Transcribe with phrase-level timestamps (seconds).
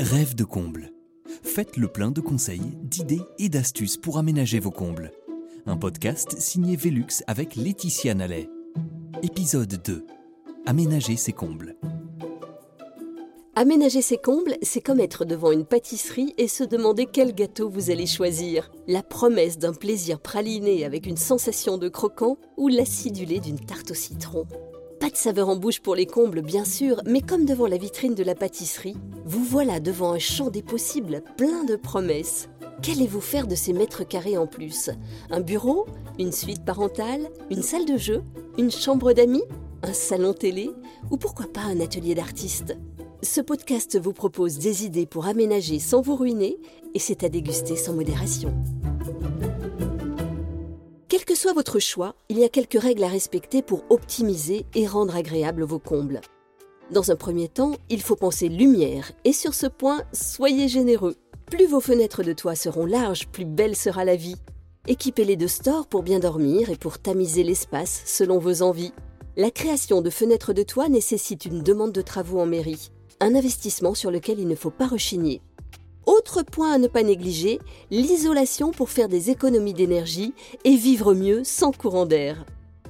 [0.00, 0.94] Rêve de comble.
[1.42, 5.12] Faites le plein de conseils, d'idées et d'astuces pour aménager vos combles.
[5.66, 8.48] Un podcast signé Velux avec Laetitia Nallet.
[9.22, 10.06] Épisode 2.
[10.64, 11.76] Aménager ses combles.
[13.54, 17.90] Aménager ses combles, c'est comme être devant une pâtisserie et se demander quel gâteau vous
[17.90, 18.72] allez choisir.
[18.86, 23.94] La promesse d'un plaisir praliné avec une sensation de croquant ou l'acidulé d'une tarte au
[23.94, 24.46] citron.
[25.00, 28.14] Pas de saveur en bouche pour les combles, bien sûr, mais comme devant la vitrine
[28.14, 32.50] de la pâtisserie, vous voilà devant un champ des possibles plein de promesses.
[32.82, 34.90] Qu'allez-vous faire de ces mètres carrés en plus?
[35.30, 35.86] Un bureau?
[36.18, 37.30] Une suite parentale?
[37.50, 38.22] Une salle de jeu?
[38.58, 39.42] Une chambre d'amis?
[39.82, 40.70] Un salon télé?
[41.10, 42.76] Ou pourquoi pas un atelier d'artiste?
[43.22, 46.58] Ce podcast vous propose des idées pour aménager sans vous ruiner
[46.92, 48.52] et c'est à déguster sans modération.
[51.20, 54.86] Quel que soit votre choix, il y a quelques règles à respecter pour optimiser et
[54.86, 56.22] rendre agréables vos combles.
[56.90, 61.16] Dans un premier temps, il faut penser lumière, et sur ce point, soyez généreux.
[61.44, 64.36] Plus vos fenêtres de toit seront larges, plus belle sera la vie.
[64.88, 68.94] Équipez-les de stores pour bien dormir et pour tamiser l'espace selon vos envies.
[69.36, 73.92] La création de fenêtres de toit nécessite une demande de travaux en mairie, un investissement
[73.92, 75.42] sur lequel il ne faut pas rechigner.
[76.20, 80.34] Autre point à ne pas négliger, l'isolation pour faire des économies d'énergie
[80.66, 82.44] et vivre mieux sans courant d'air.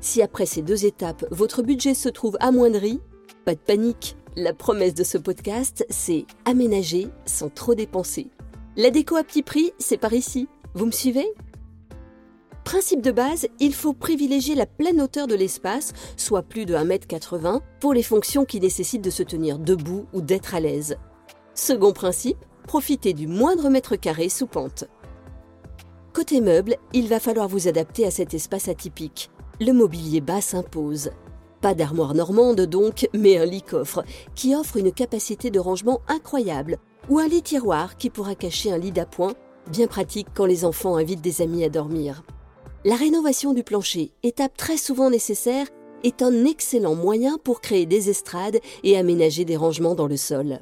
[0.00, 3.00] Si après ces deux étapes, votre budget se trouve amoindri,
[3.44, 4.16] pas de panique.
[4.36, 8.28] La promesse de ce podcast, c'est aménager sans trop dépenser.
[8.76, 10.46] La déco à petit prix, c'est par ici.
[10.74, 11.26] Vous me suivez?
[12.62, 17.60] Principe de base, il faut privilégier la pleine hauteur de l'espace, soit plus de 1m80,
[17.80, 20.96] pour les fonctions qui nécessitent de se tenir debout ou d'être à l'aise.
[21.54, 24.84] Second principe, profitez du moindre mètre carré sous pente.
[26.12, 29.30] Côté meubles, il va falloir vous adapter à cet espace atypique.
[29.60, 31.10] Le mobilier bas s'impose.
[31.60, 36.78] Pas d'armoire normande donc, mais un lit-coffre qui offre une capacité de rangement incroyable,
[37.08, 39.34] ou un lit-tiroir qui pourra cacher un lit d'appoint,
[39.70, 42.22] bien pratique quand les enfants invitent des amis à dormir.
[42.84, 45.66] La rénovation du plancher, étape très souvent nécessaire,
[46.04, 50.60] est un excellent moyen pour créer des estrades et aménager des rangements dans le sol.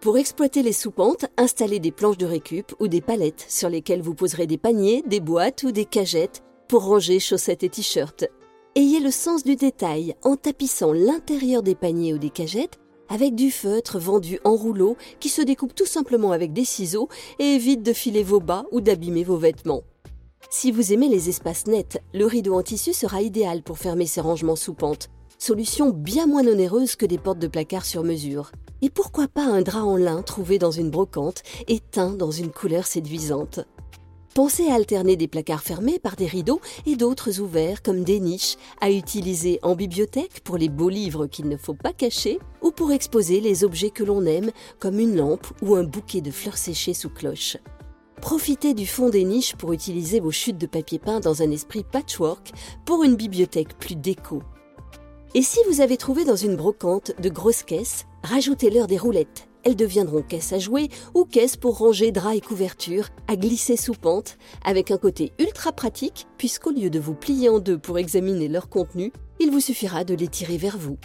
[0.00, 4.14] Pour exploiter les sous-pentes, installez des planches de récup ou des palettes sur lesquelles vous
[4.14, 8.24] poserez des paniers, des boîtes ou des cagettes pour ranger chaussettes et t-shirts.
[8.76, 12.78] Ayez le sens du détail en tapissant l'intérieur des paniers ou des cagettes
[13.10, 17.56] avec du feutre vendu en rouleau qui se découpe tout simplement avec des ciseaux et
[17.56, 19.82] évite de filer vos bas ou d'abîmer vos vêtements.
[20.48, 24.22] Si vous aimez les espaces nets, le rideau en tissu sera idéal pour fermer ces
[24.22, 25.10] rangements sous pente.
[25.36, 28.50] Solution bien moins onéreuse que des portes de placard sur mesure.
[28.82, 32.50] Et pourquoi pas un drap en lin trouvé dans une brocante et teint dans une
[32.50, 33.60] couleur séduisante?
[34.34, 38.56] Pensez à alterner des placards fermés par des rideaux et d'autres ouverts comme des niches
[38.80, 42.92] à utiliser en bibliothèque pour les beaux livres qu'il ne faut pas cacher ou pour
[42.92, 46.94] exposer les objets que l'on aime comme une lampe ou un bouquet de fleurs séchées
[46.94, 47.58] sous cloche.
[48.22, 51.84] Profitez du fond des niches pour utiliser vos chutes de papier peint dans un esprit
[51.84, 52.52] patchwork
[52.86, 54.42] pour une bibliothèque plus déco.
[55.34, 59.76] Et si vous avez trouvé dans une brocante de grosses caisses, rajoutez-leur des roulettes elles
[59.76, 64.38] deviendront caisses à jouer ou caisses pour ranger draps et couvertures, à glisser sous pente,
[64.64, 68.68] avec un côté ultra pratique, puisqu'au lieu de vous plier en deux pour examiner leur
[68.68, 70.96] contenu, il vous suffira de les tirer vers vous.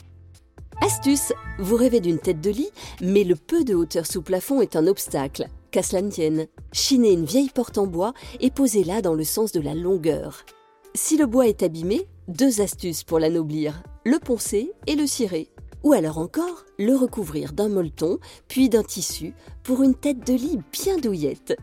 [0.81, 2.69] Astuce Vous rêvez d'une tête de lit,
[3.01, 5.47] mais le peu de hauteur sous plafond est un obstacle.
[5.71, 9.51] Qu'à cela ne tienne, chinez une vieille porte en bois et posez-la dans le sens
[9.51, 10.45] de la longueur.
[10.93, 15.49] Si le bois est abîmé, deux astuces pour l'anoblir le poncer et le cirer
[15.85, 18.17] ou alors encore le recouvrir d'un molleton,
[18.47, 21.55] puis d'un tissu, pour une tête de lit bien douillette.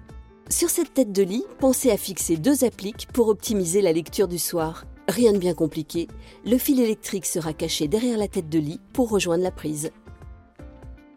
[0.48, 4.38] Sur cette tête de lit, pensez à fixer deux appliques pour optimiser la lecture du
[4.38, 4.84] soir.
[5.08, 6.06] Rien de bien compliqué,
[6.46, 9.90] le fil électrique sera caché derrière la tête de lit pour rejoindre la prise.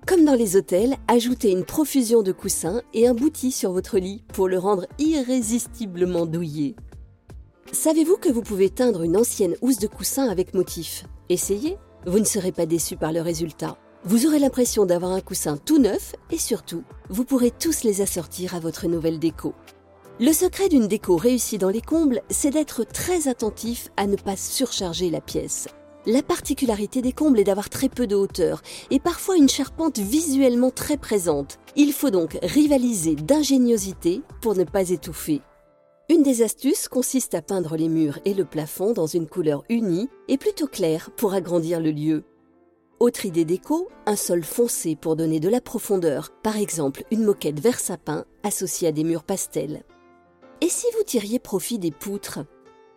[0.07, 4.23] Comme dans les hôtels, ajoutez une profusion de coussins et un bouti sur votre lit
[4.33, 6.75] pour le rendre irrésistiblement douillet.
[7.71, 11.05] Savez-vous que vous pouvez teindre une ancienne housse de coussin avec motif?
[11.29, 11.77] Essayez
[12.07, 13.77] vous ne serez pas déçu par le résultat.
[14.03, 18.53] Vous aurez l'impression d'avoir un coussin tout neuf et surtout, vous pourrez tous les assortir
[18.53, 19.55] à votre nouvelle déco.
[20.19, 24.37] Le secret d'une déco réussie dans les combles, c'est d'être très attentif à ne pas
[24.37, 25.67] surcharger la pièce.
[26.05, 28.61] La particularité des combles est d'avoir très peu de hauteur
[28.91, 31.57] et parfois une charpente visuellement très présente.
[31.75, 35.41] Il faut donc rivaliser d'ingéniosité pour ne pas étouffer.
[36.07, 40.07] Une des astuces consiste à peindre les murs et le plafond dans une couleur unie
[40.27, 42.23] et plutôt claire pour agrandir le lieu.
[42.99, 47.59] Autre idée déco, un sol foncé pour donner de la profondeur, par exemple une moquette
[47.59, 49.83] vert sapin associée à des murs pastels.
[50.61, 52.39] Et si vous tiriez profit des poutres?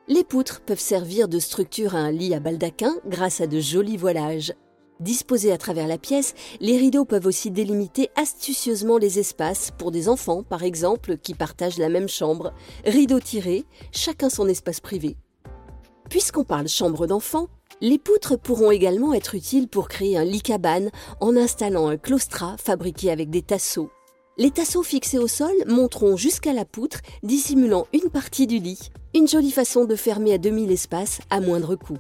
[0.06, 3.96] Les poutres peuvent servir de structure à un lit à baldaquin grâce à de jolis
[3.96, 4.52] voilages.
[5.00, 10.08] Disposés à travers la pièce, les rideaux peuvent aussi délimiter astucieusement les espaces pour des
[10.08, 12.52] enfants, par exemple, qui partagent la même chambre.
[12.84, 15.16] Rideaux tirés, chacun son espace privé.
[16.10, 17.46] Puisqu'on parle chambre d'enfant,
[17.80, 20.90] les poutres pourront également être utiles pour créer un lit cabane
[21.20, 23.90] en installant un claustrat fabriqué avec des tasseaux.
[24.36, 28.90] Les tasseaux fixés au sol monteront jusqu'à la poutre, dissimulant une partie du lit.
[29.14, 31.98] Une jolie façon de fermer à demi l'espace à moindre coût.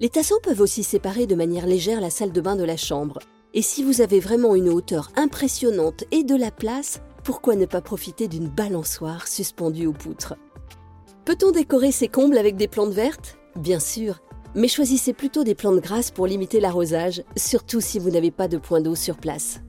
[0.00, 3.18] Les tasseaux peuvent aussi séparer de manière légère la salle de bain de la chambre.
[3.52, 7.80] Et si vous avez vraiment une hauteur impressionnante et de la place, pourquoi ne pas
[7.80, 10.36] profiter d'une balançoire suspendue aux poutres?
[11.24, 13.38] Peut-on décorer ces combles avec des plantes vertes?
[13.56, 14.20] Bien sûr,
[14.54, 18.58] mais choisissez plutôt des plantes grasses pour limiter l'arrosage, surtout si vous n'avez pas de
[18.58, 19.60] point d'eau sur place.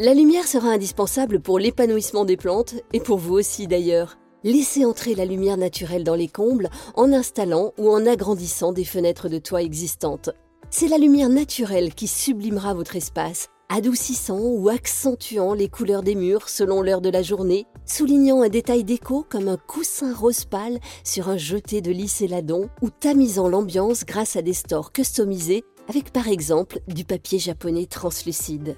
[0.00, 4.18] La lumière sera indispensable pour l'épanouissement des plantes et pour vous aussi d'ailleurs.
[4.46, 9.28] Laissez entrer la lumière naturelle dans les combles en installant ou en agrandissant des fenêtres
[9.28, 10.30] de toit existantes.
[10.70, 16.48] C'est la lumière naturelle qui sublimera votre espace adoucissant ou accentuant les couleurs des murs
[16.48, 21.28] selon l'heure de la journée, soulignant un détail déco comme un coussin rose pâle sur
[21.28, 21.92] un jeté de
[22.30, 27.86] ladon ou tamisant l'ambiance grâce à des stores customisés avec par exemple du papier japonais
[27.86, 28.76] translucide.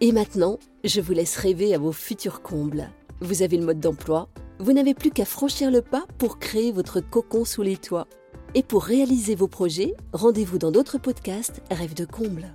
[0.00, 2.88] Et maintenant, je vous laisse rêver à vos futurs combles.
[3.20, 4.30] Vous avez le mode d'emploi,
[4.60, 8.06] vous n'avez plus qu'à franchir le pas pour créer votre cocon sous les toits.
[8.54, 12.54] Et pour réaliser vos projets, rendez-vous dans d'autres podcasts Rêve de comble.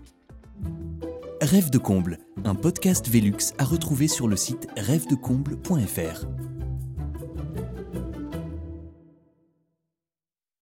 [1.41, 6.25] Rêve de comble, un podcast Velux à retrouver sur le site rêvedecomble.fr.